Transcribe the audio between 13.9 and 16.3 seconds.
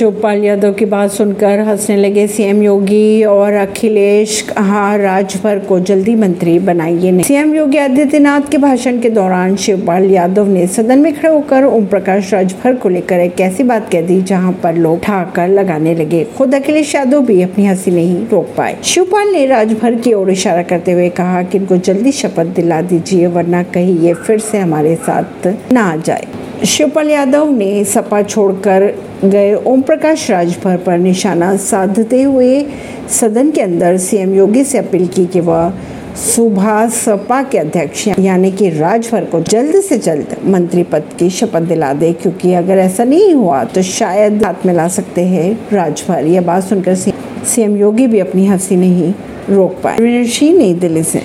कह दी जहाँ पर लोग ठाकर लगाने लगे।